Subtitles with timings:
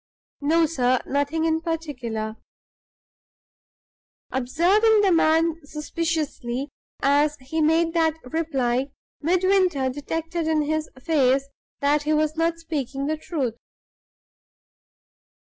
[0.41, 2.37] "No, sir; nothing in particular."
[4.31, 6.69] Observing the man suspiciously
[7.03, 8.87] as he made that reply,
[9.21, 11.49] Midwinter detected in his face
[11.81, 13.53] that he was not speaking the truth.